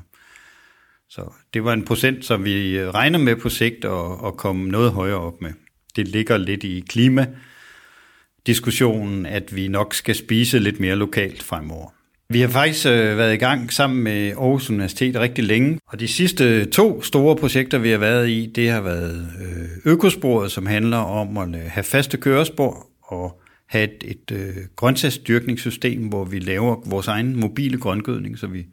Så 1.10 1.34
det 1.54 1.64
var 1.64 1.74
en 1.74 1.86
procent, 1.86 2.26
som 2.26 2.46
vi 2.46 2.78
øh, 2.78 2.90
regner 2.90 3.20
med 3.20 3.36
på 3.36 3.50
sigt 3.50 3.86
at, 3.86 4.12
at 4.26 4.38
komme 4.38 4.70
noget 4.70 4.92
højere 4.92 5.20
op 5.20 5.42
med. 5.42 5.52
Det 5.96 6.08
ligger 6.08 6.38
lidt 6.38 6.64
i 6.64 6.84
klimadiskussionen, 6.90 9.26
at 9.26 9.56
vi 9.56 9.68
nok 9.68 9.94
skal 9.94 10.16
spise 10.16 10.60
lidt 10.60 10.80
mere 10.80 10.96
lokalt 10.96 11.44
fremover. 11.44 11.90
Vi 12.30 12.42
har 12.42 12.48
faktisk 12.48 12.86
øh, 12.86 13.18
været 13.18 13.34
i 13.34 13.38
gang 13.38 13.74
sammen 13.74 14.04
med 14.04 14.32
Aarhus 14.32 14.70
Universitet 14.70 15.16
rigtig 15.16 15.44
længe, 15.44 15.80
og 15.88 16.00
de 16.00 16.08
sidste 16.08 16.66
to 16.66 17.02
store 17.02 17.36
projekter, 17.36 17.78
vi 17.78 17.90
har 17.90 17.98
været 17.98 18.30
i, 18.30 18.52
det 18.56 18.70
har 18.70 18.82
været 18.82 19.30
øh, 19.42 19.68
økosporet, 19.86 20.52
som 20.52 20.66
handler 20.66 20.98
om 20.98 21.38
at 21.38 21.60
have 21.60 21.84
faste 21.84 22.18
kørespor 22.18 22.88
og 23.02 23.41
have 23.72 23.84
et, 23.84 24.04
et 24.04 24.32
øh, 24.32 24.56
grøntsagsdyrkningssystem, 24.76 26.08
hvor 26.08 26.26
vi 26.26 26.40
laver 26.40 26.90
vores 26.90 27.08
egen 27.08 27.36
mobile 27.36 27.78
grøngødning, 27.78 28.38
så 28.38 28.48
vi 28.48 28.66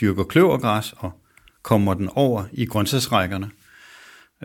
dyrker 0.00 0.24
kløvergræs 0.24 0.94
og 0.96 1.12
kommer 1.62 1.94
den 1.94 2.08
over 2.12 2.44
i 2.52 2.66
grøntsagsrækkerne. 2.66 3.50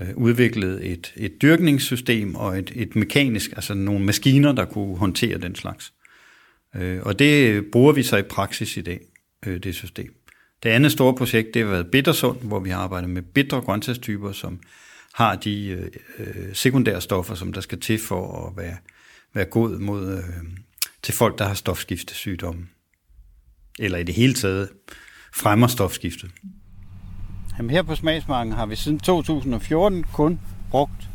Øh, 0.02 0.10
udviklet 0.16 0.92
et, 0.92 1.14
et 1.16 1.42
dyrkningssystem 1.42 2.36
og 2.36 2.60
et, 2.60 2.72
et 2.76 2.96
mekanisk, 2.96 3.52
altså 3.52 3.74
nogle 3.74 4.06
maskiner, 4.06 4.52
der 4.52 4.66
kunne 4.66 4.98
håndtere 4.98 5.38
den 5.38 5.56
slags. 5.56 5.94
Øh, 6.76 7.00
og 7.02 7.20
det 7.20 7.66
bruger 7.72 7.94
vi 7.94 8.04
så 8.04 8.18
i 8.18 8.24
praksis 8.24 8.78
i 8.78 8.82
dag, 8.82 9.00
øh, 9.46 9.64
det 9.64 9.76
system. 9.76 10.14
Det 10.64 10.70
andet 10.70 10.92
store 10.92 11.16
projekt, 11.16 11.54
det 11.54 11.62
har 11.62 11.70
været 11.70 11.92
Bittersund, 11.92 12.42
hvor 12.42 12.60
vi 12.60 12.70
har 12.70 12.80
arbejdet 12.80 13.10
med 13.10 13.22
bitre 13.22 13.62
grøntsagstyper, 13.62 14.32
som 14.32 14.60
har 15.14 15.36
de 15.36 15.68
øh, 15.68 15.88
øh 16.20 16.54
sekundære 16.54 17.02
stoffer, 17.02 17.36
som 17.36 17.54
der 17.54 17.62
skal 17.62 17.80
til 17.80 18.00
for 18.00 18.48
at 18.48 18.64
være, 18.64 18.78
være 19.34 19.46
god 19.46 19.80
mod, 19.80 20.18
øh, 20.18 20.24
til 21.04 21.14
folk, 21.14 21.38
der 21.38 21.48
har 21.48 21.54
stofskiftesygdomme. 21.54 22.68
Eller 23.80 23.98
i 23.98 24.04
det 24.04 24.16
hele 24.16 24.34
taget 24.34 24.70
fremmer 25.34 25.68
stofskiftet. 25.68 26.32
Jamen 27.58 27.70
her 27.70 27.84
på 27.84 27.96
Smagsmarken 27.96 28.54
har 28.54 28.66
vi 28.66 28.76
siden 28.76 29.00
2014 29.00 30.04
kun 30.04 30.40
brugt 30.72 31.10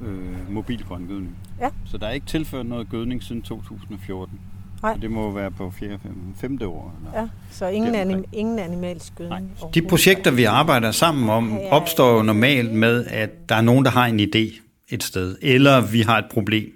øh, 0.00 0.52
mobil 0.52 0.84
grøngødning. 0.84 1.36
Ja. 1.60 1.68
Så 1.86 1.98
der 1.98 2.06
er 2.06 2.12
ikke 2.12 2.26
tilført 2.26 2.66
noget 2.66 2.88
gødning 2.90 3.22
siden 3.22 3.42
2014. 3.42 4.40
Nej. 4.82 4.92
Og 4.92 5.02
det 5.02 5.10
må 5.10 5.30
være 5.30 5.50
på 5.50 5.70
4. 5.70 5.98
5. 6.36 6.58
år. 6.62 6.94
Eller 6.98 7.20
ja, 7.20 7.28
så 7.50 7.66
ingen, 7.66 7.94
anim, 7.94 8.24
ingen 8.32 8.58
animalsk 8.58 9.14
gødning. 9.16 9.52
Nej. 9.60 9.70
De 9.74 9.82
projekter, 9.82 10.30
vi 10.30 10.44
arbejder 10.44 10.90
sammen 10.90 11.30
om, 11.30 11.58
opstår 11.70 12.16
jo 12.16 12.22
normalt 12.22 12.72
med, 12.72 13.06
at 13.06 13.48
der 13.48 13.54
er 13.54 13.60
nogen, 13.60 13.84
der 13.84 13.90
har 13.90 14.06
en 14.06 14.20
idé 14.20 14.60
et 14.90 15.02
sted, 15.02 15.36
eller 15.42 15.80
vi 15.80 16.00
har 16.00 16.18
et 16.18 16.24
problem. 16.30 16.72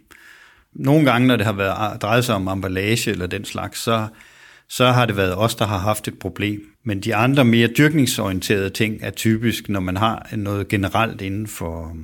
Nogle 0.74 1.04
gange, 1.04 1.28
når 1.28 1.36
det 1.36 1.46
har 1.46 1.52
været 1.52 2.02
drejet 2.02 2.24
sig 2.24 2.34
om 2.34 2.48
emballage 2.48 3.10
eller 3.10 3.26
den 3.26 3.44
slags, 3.44 3.80
så, 3.80 4.08
så 4.68 4.92
har 4.92 5.06
det 5.06 5.16
været 5.16 5.36
os, 5.36 5.54
der 5.54 5.66
har 5.66 5.78
haft 5.78 6.08
et 6.08 6.18
problem. 6.18 6.62
Men 6.84 7.00
de 7.00 7.14
andre 7.14 7.44
mere 7.44 7.68
dyrkningsorienterede 7.78 8.70
ting 8.70 8.98
er 9.02 9.10
typisk, 9.10 9.68
når 9.68 9.80
man 9.80 9.96
har 9.96 10.28
noget 10.36 10.68
generelt 10.68 11.20
inden 11.20 11.46
for, 11.46 11.96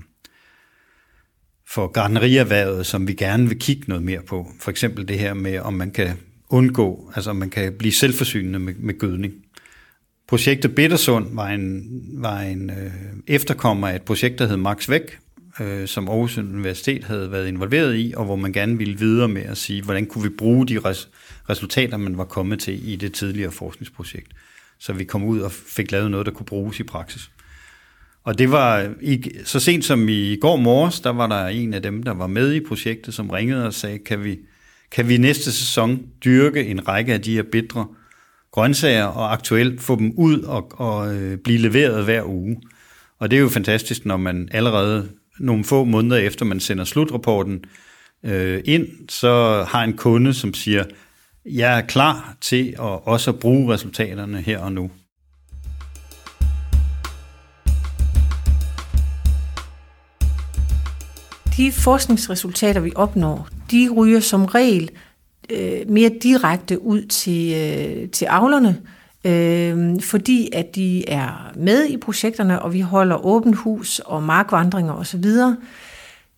for 1.68 1.86
gardnerierhvervet, 1.86 2.86
som 2.86 3.08
vi 3.08 3.12
gerne 3.12 3.48
vil 3.48 3.58
kigge 3.58 3.84
noget 3.88 4.04
mere 4.04 4.22
på. 4.28 4.46
For 4.60 4.70
eksempel 4.70 5.08
det 5.08 5.18
her 5.18 5.34
med, 5.34 5.58
om 5.58 5.74
man 5.74 5.90
kan 5.90 6.10
undgå, 6.50 7.12
altså 7.14 7.30
om 7.30 7.36
man 7.36 7.50
kan 7.50 7.72
blive 7.78 7.92
selvforsynende 7.92 8.58
med, 8.58 8.74
med 8.74 8.98
gødning. 8.98 9.34
Projektet 10.28 10.74
Bittersund 10.74 11.34
var 11.34 11.48
en, 11.48 11.84
var 12.12 12.40
en 12.40 12.70
øh, 12.70 12.92
efterkommer 13.26 13.88
af 13.88 13.94
et 13.96 14.02
projekt, 14.02 14.38
der 14.38 14.46
hed 14.46 14.56
Max 14.56 14.88
Væk, 14.88 15.18
øh, 15.60 15.88
som 15.88 16.08
Aarhus 16.08 16.38
Universitet 16.38 17.04
havde 17.04 17.32
været 17.32 17.48
involveret 17.48 17.96
i, 17.96 18.14
og 18.16 18.24
hvor 18.24 18.36
man 18.36 18.52
gerne 18.52 18.78
ville 18.78 18.98
videre 18.98 19.28
med 19.28 19.42
at 19.42 19.58
sige, 19.58 19.82
hvordan 19.82 20.06
kunne 20.06 20.24
vi 20.24 20.36
bruge 20.38 20.66
de 20.66 20.78
res, 20.78 21.08
resultater, 21.50 21.96
man 21.96 22.18
var 22.18 22.24
kommet 22.24 22.60
til 22.60 22.88
i 22.88 22.96
det 22.96 23.12
tidligere 23.12 23.50
forskningsprojekt. 23.50 24.32
Så 24.78 24.92
vi 24.92 25.04
kom 25.04 25.24
ud 25.24 25.40
og 25.40 25.52
fik 25.52 25.92
lavet 25.92 26.10
noget, 26.10 26.26
der 26.26 26.32
kunne 26.32 26.46
bruges 26.46 26.80
i 26.80 26.82
praksis. 26.82 27.30
Og 28.24 28.38
det 28.38 28.50
var 28.50 28.90
ikke, 29.00 29.30
så 29.44 29.60
sent 29.60 29.84
som 29.84 30.08
i 30.08 30.36
går 30.36 30.56
morges, 30.56 31.00
der 31.00 31.10
var 31.10 31.26
der 31.26 31.46
en 31.46 31.74
af 31.74 31.82
dem, 31.82 32.02
der 32.02 32.14
var 32.14 32.26
med 32.26 32.52
i 32.52 32.60
projektet, 32.60 33.14
som 33.14 33.30
ringede 33.30 33.66
og 33.66 33.74
sagde, 33.74 33.98
kan 33.98 34.24
vi, 34.24 34.38
kan 34.90 35.08
vi 35.08 35.16
næste 35.16 35.52
sæson 35.52 36.02
dyrke 36.24 36.64
en 36.64 36.88
række 36.88 37.12
af 37.12 37.22
de 37.22 37.34
her 37.34 37.42
bitre 37.42 37.86
grøntsager, 38.52 39.04
og 39.04 39.32
aktuelt 39.32 39.80
få 39.80 39.96
dem 39.96 40.12
ud 40.16 40.42
og, 40.42 40.80
og 40.80 41.14
øh, 41.14 41.38
blive 41.38 41.58
leveret 41.58 42.04
hver 42.04 42.24
uge. 42.24 42.60
Og 43.18 43.30
det 43.30 43.36
er 43.36 43.40
jo 43.40 43.48
fantastisk, 43.48 44.06
når 44.06 44.16
man 44.16 44.48
allerede 44.52 45.08
nogle 45.40 45.64
få 45.64 45.84
måneder 45.84 46.16
efter, 46.16 46.44
man 46.44 46.60
sender 46.60 46.84
slutrapporten 46.84 47.64
øh, 48.24 48.60
ind, 48.64 49.08
så 49.08 49.64
har 49.68 49.84
en 49.84 49.96
kunde, 49.96 50.34
som 50.34 50.54
siger, 50.54 50.84
jeg 51.44 51.78
er 51.78 51.80
klar 51.80 52.36
til 52.40 52.68
at 52.68 53.06
også 53.06 53.30
at 53.30 53.38
bruge 53.38 53.74
resultaterne 53.74 54.40
her 54.40 54.58
og 54.58 54.72
nu. 54.72 54.90
de 61.60 61.72
forskningsresultater, 61.72 62.80
vi 62.80 62.92
opnår, 62.94 63.48
de 63.70 63.88
ryger 63.96 64.20
som 64.20 64.44
regel 64.44 64.90
øh, 65.50 65.88
mere 65.88 66.10
direkte 66.22 66.82
ud 66.82 67.02
til, 67.02 67.54
øh, 67.54 68.10
til 68.10 68.24
avlerne, 68.24 68.68
øh, 68.68 68.99
øh, 69.24 70.00
fordi 70.02 70.48
at 70.52 70.74
de 70.74 71.08
er 71.08 71.52
med 71.56 71.86
i 71.86 71.96
projekterne, 71.96 72.62
og 72.62 72.72
vi 72.72 72.80
holder 72.80 73.26
åbent 73.26 73.56
hus 73.56 73.98
og 73.98 74.22
markvandringer 74.22 74.92
osv. 74.92 75.24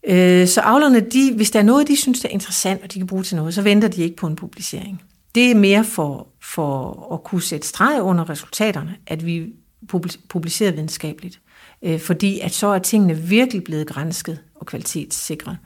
Øh, 0.09 0.49
så 0.49 0.61
avlerne, 0.61 1.01
de, 1.01 1.33
hvis 1.37 1.51
der 1.51 1.59
er 1.59 1.65
noget, 1.65 1.89
de 1.89 1.97
synes, 1.97 2.21
der 2.21 2.29
er 2.29 2.33
interessant, 2.33 2.83
og 2.83 2.93
de 2.93 2.99
kan 2.99 3.07
bruge 3.07 3.23
til 3.23 3.37
noget, 3.37 3.55
så 3.55 3.63
venter 3.63 3.89
de 3.89 4.03
ikke 4.03 4.17
på 4.17 4.27
en 4.27 4.37
publicering. 4.37 5.03
Det 5.35 5.51
er 5.51 5.55
mere 5.55 5.85
for, 5.85 6.29
for 6.43 7.09
at 7.15 7.25
kunne 7.25 7.43
sætte 7.43 7.69
streg 7.69 8.03
under 8.03 8.31
resultaterne, 8.31 8.97
at 9.07 9.27
vi 9.27 9.53
publicerer 10.29 10.73
videnskabeligt. 10.73 11.41
Øh, 11.83 12.01
fordi 12.01 12.41
at 12.41 12.53
så 12.53 12.67
er 12.67 12.79
tingene 12.79 13.17
virkelig 13.17 13.65
blevet 13.65 13.87
grænsket 13.87 14.39
og 14.55 14.67
kvalitetssikret. 14.67 15.59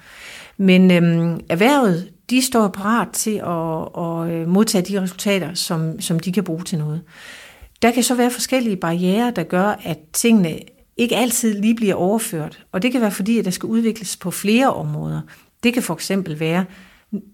Men 0.56 0.90
øhm, 0.90 1.40
erhvervet, 1.49 2.11
de 2.30 2.42
står 2.42 2.68
parat 2.68 3.09
til 3.12 3.37
at, 3.37 4.02
at 4.04 4.30
øh, 4.33 4.49
modtage 4.49 4.85
de 4.85 5.02
resultater, 5.02 5.54
som, 5.54 6.00
som 6.00 6.21
de 6.21 6.33
kan 6.33 6.45
bruge 6.45 6.64
til 6.64 6.78
noget. 6.78 7.02
Der 7.83 7.90
kan 7.90 8.02
så 8.02 8.14
være 8.14 8.30
forskellige 8.30 8.76
barriere, 8.76 9.30
der 9.37 9.42
gør, 9.42 9.80
at 9.85 9.99
tingene 10.12 10.59
ikke 10.97 11.16
altid 11.16 11.61
lige 11.61 11.75
bliver 11.75 11.95
overført. 11.95 12.66
Og 12.73 12.83
det 12.83 12.92
kan 12.92 13.00
være 13.00 13.11
fordi, 13.11 13.38
at 13.38 13.45
der 13.45 13.50
skal 13.50 13.66
udvikles 13.66 14.16
på 14.16 14.30
flere 14.30 14.75
områder. 14.75 15.21
Det 15.62 15.75
kan 15.75 15.83
for 15.83 15.95
eksempel 15.95 16.40
være, 16.40 16.64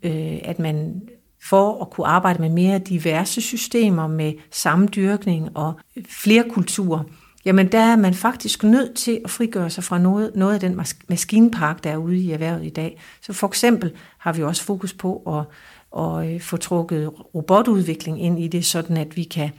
øh, 0.03 0.39
at 0.43 0.59
man 0.59 1.03
for 1.49 1.83
at 1.83 1.91
kunne 1.91 2.07
arbejde 2.07 2.43
med 2.43 2.51
mere 2.51 2.79
diverse 2.79 3.41
systemer 3.41 4.07
med 4.07 4.33
samdyrkning 4.51 5.57
og 5.57 5.75
flere 6.09 6.45
kulturer, 6.51 7.03
jamen 7.45 7.73
der 7.73 7.79
er 7.79 7.97
man 7.97 8.15
faktisk 8.15 8.63
nødt 8.63 8.95
til 8.95 9.21
at 9.25 9.31
frigøre 9.31 9.71
sig 9.71 9.85
fra 9.85 9.99
noget, 9.99 10.33
noget 10.35 10.55
af 10.55 10.61
den 10.61 10.81
maskinpark, 11.09 11.85
der 11.85 11.91
er 11.91 11.97
ude 11.97 12.19
i 12.19 12.31
erhvervet 12.31 12.65
i 12.65 12.71
dag. 12.71 13.01
Så 13.21 13.33
for 13.33 13.47
eksempel 13.47 13.93
har 14.19 14.33
vi 14.33 14.43
også 14.43 14.65
fokus 14.65 14.93
på 14.93 15.23
at, 15.27 15.45
at 16.03 16.35
øh, 16.35 16.41
få 16.41 16.57
trukket 16.57 17.11
robotudvikling 17.35 18.23
ind 18.23 18.39
i 18.39 18.49
det, 18.49 18.65
sådan 18.65 18.97
at 18.97 19.17
vi 19.17 19.23
kan 19.23 19.51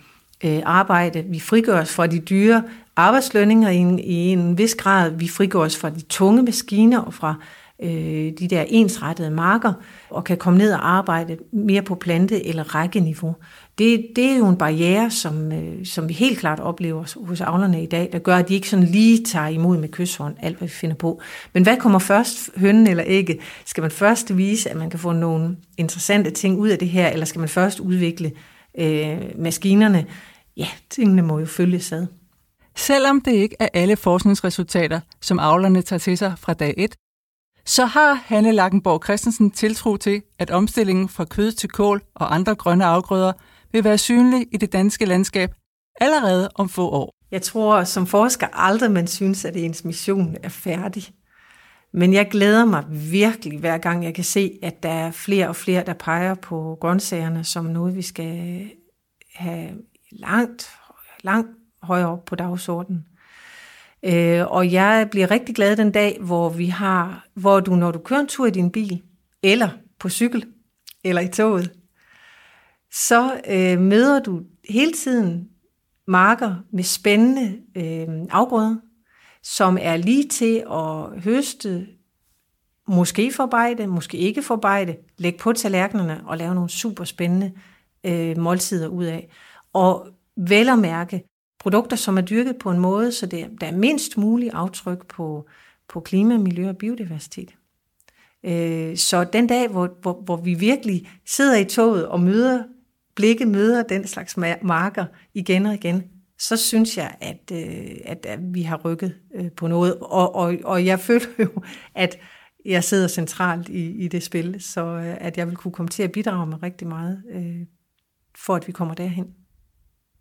øh, 0.43 0.61
arbejde, 0.65 1.23
vi 1.27 1.39
frigør 1.39 1.81
os 1.81 1.93
fra 1.93 2.07
de 2.07 2.19
dyre 2.19 2.63
arbejdslønninger 2.95 3.69
i 3.69 3.77
en, 3.77 3.99
i 3.99 4.13
en 4.13 4.57
vis 4.57 4.75
grad, 4.75 5.11
vi 5.11 5.27
frigør 5.27 5.59
os 5.59 5.77
fra 5.77 5.89
de 5.89 6.01
tunge 6.01 6.43
maskiner 6.43 6.99
og 6.99 7.13
fra 7.13 7.35
øh, 7.83 8.33
de 8.39 8.47
der 8.49 8.65
ensrettede 8.67 9.31
marker, 9.31 9.73
og 10.09 10.23
kan 10.23 10.37
komme 10.37 10.59
ned 10.59 10.73
og 10.73 10.89
arbejde 10.89 11.37
mere 11.51 11.81
på 11.81 11.95
plante- 11.95 12.47
eller 12.47 12.75
rækkeniveau. 12.75 13.35
Det, 13.77 14.07
det 14.15 14.25
er 14.25 14.37
jo 14.37 14.47
en 14.47 14.57
barriere, 14.57 15.11
som, 15.11 15.51
øh, 15.51 15.85
som 15.85 16.09
vi 16.09 16.13
helt 16.13 16.39
klart 16.39 16.59
oplever 16.59 17.25
hos 17.25 17.41
avlerne 17.41 17.83
i 17.83 17.85
dag, 17.85 18.09
der 18.11 18.19
gør, 18.19 18.35
at 18.35 18.49
de 18.49 18.53
ikke 18.53 18.69
sådan 18.69 18.85
lige 18.85 19.23
tager 19.23 19.47
imod 19.47 19.77
med 19.77 19.89
kysshånd 19.89 20.35
alt, 20.41 20.57
hvad 20.57 20.67
vi 20.67 20.73
finder 20.73 20.95
på. 20.95 21.21
Men 21.53 21.63
hvad 21.63 21.77
kommer 21.77 21.99
først, 21.99 22.49
hønnen 22.57 22.87
eller 22.87 23.03
ikke? 23.03 23.39
Skal 23.65 23.81
man 23.81 23.91
først 23.91 24.37
vise, 24.37 24.69
at 24.69 24.75
man 24.77 24.89
kan 24.89 24.99
få 24.99 25.11
nogle 25.11 25.57
interessante 25.77 26.31
ting 26.31 26.59
ud 26.59 26.69
af 26.69 26.79
det 26.79 26.89
her, 26.89 27.09
eller 27.09 27.25
skal 27.25 27.39
man 27.39 27.49
først 27.49 27.79
udvikle 27.79 28.31
øh, 28.77 29.17
maskinerne? 29.35 30.05
Ja, 30.57 30.67
tingene 30.89 31.21
må 31.21 31.39
jo 31.39 31.45
følges 31.45 31.91
ad. 31.91 32.05
Selvom 32.75 33.21
det 33.21 33.31
ikke 33.31 33.55
er 33.59 33.67
alle 33.73 33.95
forskningsresultater, 33.95 34.99
som 35.21 35.39
avlerne 35.39 35.81
tager 35.81 35.99
til 35.99 36.17
sig 36.17 36.33
fra 36.37 36.53
dag 36.53 36.73
1, 36.77 36.95
så 37.65 37.85
har 37.85 38.13
Hanne 38.25 38.51
Lackenborg 38.51 39.03
Christensen 39.03 39.51
tiltro 39.51 39.97
til, 39.97 40.21
at 40.39 40.51
omstillingen 40.51 41.09
fra 41.09 41.25
kød 41.25 41.51
til 41.51 41.69
kål 41.69 42.01
og 42.15 42.35
andre 42.35 42.55
grønne 42.55 42.85
afgrøder 42.85 43.33
vil 43.73 43.83
være 43.83 43.97
synlig 43.97 44.47
i 44.51 44.57
det 44.57 44.73
danske 44.73 45.05
landskab 45.05 45.53
allerede 46.01 46.49
om 46.55 46.69
få 46.69 46.89
år. 46.89 47.15
Jeg 47.31 47.41
tror 47.41 47.83
som 47.83 48.07
forsker 48.07 48.47
aldrig, 48.53 48.91
man 48.91 49.07
synes, 49.07 49.45
at 49.45 49.55
ens 49.55 49.85
mission 49.85 50.35
er 50.43 50.49
færdig. 50.49 51.03
Men 51.93 52.13
jeg 52.13 52.29
glæder 52.31 52.65
mig 52.65 52.83
virkelig 52.89 53.59
hver 53.59 53.77
gang, 53.77 54.03
jeg 54.03 54.13
kan 54.13 54.23
se, 54.23 54.59
at 54.63 54.83
der 54.83 54.89
er 54.89 55.11
flere 55.11 55.47
og 55.47 55.55
flere, 55.55 55.83
der 55.85 55.93
peger 55.93 56.35
på 56.35 56.77
grøntsagerne 56.81 57.43
som 57.43 57.65
noget, 57.65 57.95
vi 57.95 58.01
skal 58.01 58.69
have 59.35 59.69
langt, 60.11 60.69
langt 61.21 61.49
højere 61.83 62.09
op 62.09 62.25
på 62.25 62.35
dagsordenen. 62.35 63.05
Øh, 64.05 64.47
og 64.47 64.71
jeg 64.71 65.07
bliver 65.11 65.31
rigtig 65.31 65.55
glad 65.55 65.75
den 65.75 65.91
dag, 65.91 66.17
hvor 66.21 66.49
vi 66.49 66.65
har, 66.65 67.27
hvor 67.33 67.59
du, 67.59 67.75
når 67.75 67.91
du 67.91 67.99
kører 67.99 68.19
en 68.19 68.27
tur 68.27 68.45
i 68.45 68.51
din 68.51 68.71
bil, 68.71 69.01
eller 69.43 69.69
på 69.99 70.09
cykel, 70.09 70.45
eller 71.03 71.21
i 71.21 71.27
toget, 71.27 71.71
så 72.93 73.41
øh, 73.49 73.79
møder 73.79 74.19
du 74.19 74.41
hele 74.69 74.91
tiden 74.91 75.49
marker 76.07 76.55
med 76.71 76.83
spændende 76.83 77.57
øh, 77.75 78.07
afgrøder, 78.31 78.75
som 79.43 79.77
er 79.81 79.97
lige 79.97 80.27
til 80.27 80.63
at 80.71 81.21
høste, 81.23 81.87
måske 82.87 83.31
forarbejde, 83.31 83.87
måske 83.87 84.17
ikke 84.17 84.41
forarbejde, 84.41 84.95
lægge 85.17 85.39
på 85.39 85.53
tallerkenerne 85.53 86.21
og 86.25 86.37
lave 86.37 86.55
nogle 86.55 86.69
super 86.69 87.03
spændende 87.03 87.51
øh, 88.03 88.37
måltider 88.37 88.87
ud 88.87 89.05
af. 89.05 89.29
Og 89.73 90.07
vel 90.37 90.69
at 90.69 90.79
mærke 90.79 91.23
produkter, 91.59 91.97
som 91.97 92.17
er 92.17 92.21
dyrket 92.21 92.57
på 92.57 92.71
en 92.71 92.79
måde, 92.79 93.11
så 93.11 93.25
det, 93.25 93.49
der 93.61 93.67
er 93.67 93.75
mindst 93.75 94.17
mulig 94.17 94.51
aftryk 94.53 95.07
på, 95.07 95.47
på 95.89 95.99
klima, 95.99 96.37
miljø 96.37 96.69
og 96.69 96.77
biodiversitet. 96.77 97.55
Øh, 98.43 98.97
så 98.97 99.23
den 99.23 99.47
dag, 99.47 99.67
hvor, 99.67 99.89
hvor, 100.01 100.21
hvor 100.25 100.35
vi 100.35 100.53
virkelig 100.53 101.09
sidder 101.25 101.57
i 101.57 101.65
toget 101.65 102.07
og 102.07 102.19
møder, 102.19 102.63
blikket 103.15 103.47
møder 103.47 103.83
den 103.83 104.07
slags 104.07 104.37
marker 104.61 105.05
igen 105.33 105.65
og 105.65 105.73
igen, 105.73 106.03
så 106.39 106.57
synes 106.57 106.97
jeg, 106.97 107.15
at, 107.21 107.51
øh, 107.51 107.95
at, 108.05 108.25
at 108.25 108.39
vi 108.53 108.61
har 108.61 108.77
rykket 108.77 109.15
øh, 109.35 109.51
på 109.51 109.67
noget. 109.67 109.97
Og, 110.01 110.35
og, 110.35 110.55
og 110.63 110.85
jeg 110.85 110.99
føler 110.99 111.27
jo, 111.39 111.63
at 111.95 112.17
jeg 112.65 112.83
sidder 112.83 113.07
centralt 113.07 113.69
i, 113.69 113.91
i 114.05 114.07
det 114.07 114.23
spil, 114.23 114.61
så 114.61 114.85
øh, 114.85 115.17
at 115.19 115.37
jeg 115.37 115.47
vil 115.47 115.55
kunne 115.55 115.71
komme 115.71 115.89
til 115.89 116.03
at 116.03 116.11
bidrage 116.11 116.47
med 116.47 116.63
rigtig 116.63 116.87
meget, 116.87 117.23
øh, 117.31 117.65
for 118.37 118.55
at 118.55 118.67
vi 118.67 118.71
kommer 118.71 118.93
derhen. 118.93 119.27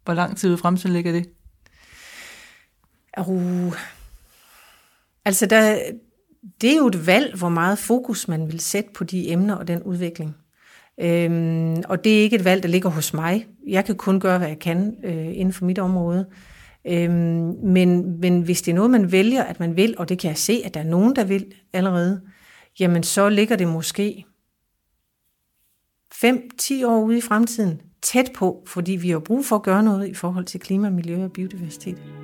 Hvor 0.05 0.15
lang 0.15 0.37
tid 0.37 0.57
fremtiden 0.57 0.93
ligger 0.93 1.13
det? 1.13 1.31
Uh, 3.27 3.75
altså, 5.25 5.47
der, 5.47 5.79
det 6.61 6.73
er 6.73 6.77
jo 6.77 6.87
et 6.87 7.07
valg, 7.07 7.39
hvor 7.39 7.49
meget 7.49 7.79
fokus 7.79 8.29
man 8.29 8.47
vil 8.47 8.61
sætte 8.61 8.91
på 8.95 9.05
de 9.05 9.31
emner 9.31 9.55
og 9.55 9.69
den 9.69 9.83
udvikling. 9.83 10.37
Øhm, 11.01 11.83
og 11.89 12.05
det 12.05 12.19
er 12.19 12.23
ikke 12.23 12.37
et 12.37 12.45
valg, 12.45 12.63
der 12.63 12.69
ligger 12.69 12.91
hos 12.91 13.15
mig. 13.15 13.47
Jeg 13.67 13.85
kan 13.85 13.97
kun 13.97 14.21
gøre, 14.21 14.39
hvad 14.39 14.49
jeg 14.49 14.59
kan 14.59 14.97
øh, 15.05 15.27
inden 15.27 15.53
for 15.53 15.65
mit 15.65 15.79
område. 15.79 16.27
Øhm, 16.87 17.55
men, 17.63 18.21
men 18.21 18.43
hvis 18.43 18.63
det 18.63 18.71
er 18.71 18.75
noget, 18.75 18.91
man 18.91 19.13
vælger, 19.13 19.45
at 19.45 19.61
man 19.61 19.77
vil, 19.77 19.95
og 19.99 20.09
det 20.09 20.19
kan 20.19 20.29
jeg 20.29 20.39
se, 20.39 20.63
at 20.65 20.75
der 20.75 20.81
er 20.81 20.85
nogen, 20.85 21.17
der 21.17 21.25
vil 21.25 21.55
allerede, 21.73 22.21
jamen 22.81 23.03
så 23.03 23.29
ligger 23.29 23.57
det 23.57 23.69
måske 23.69 24.25
5-10 26.15 26.87
år 26.87 27.03
ude 27.03 27.19
i 27.19 27.21
fremtiden 27.21 27.81
tæt 28.03 28.31
på, 28.35 28.65
fordi 28.67 28.93
vi 28.93 29.11
har 29.11 29.19
brug 29.19 29.45
for 29.45 29.57
at 29.57 29.63
gøre 29.63 29.83
noget 29.83 30.09
i 30.09 30.15
forhold 30.15 30.45
til 30.45 30.61
klima, 30.61 30.91
miljø 30.91 31.25
og 31.25 31.33
biodiversitet. 31.33 32.22